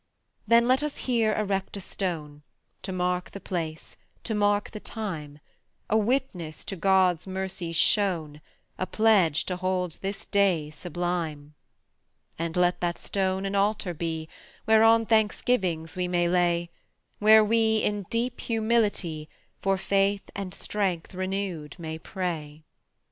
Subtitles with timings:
[0.47, 2.41] Then let us here erect a stone,
[2.81, 5.37] To mark the place, to mark the time;
[5.91, 8.41] A witness to God's mercies shown,
[8.79, 11.53] A pledge to hold this day sublime.
[12.39, 14.27] And let that stone an altar be,
[14.65, 16.71] Whereon thanksgivings we may lay,
[17.19, 19.29] Where we, in deep humility,
[19.61, 22.63] For faith and strength renewed may pray.